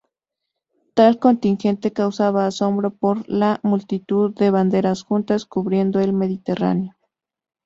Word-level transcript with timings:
Tal 0.95 1.19
contingente 1.19 1.93
causaba 1.93 2.47
asombro 2.47 2.89
por 2.89 3.23
la 3.29 3.59
multitud 3.61 4.33
de 4.33 4.49
banderas 4.49 5.03
juntas 5.03 5.45
cubriendo 5.45 5.99
el 5.99 6.11
Mediterráneo. 6.11 6.95